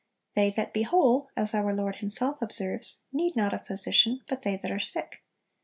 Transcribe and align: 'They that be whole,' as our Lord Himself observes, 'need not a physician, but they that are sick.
'They 0.33 0.49
that 0.49 0.73
be 0.73 0.81
whole,' 0.81 1.29
as 1.37 1.53
our 1.53 1.75
Lord 1.75 1.97
Himself 1.97 2.41
observes, 2.41 3.01
'need 3.13 3.35
not 3.35 3.53
a 3.53 3.59
physician, 3.59 4.21
but 4.27 4.41
they 4.41 4.55
that 4.57 4.71
are 4.71 4.79
sick. 4.79 5.21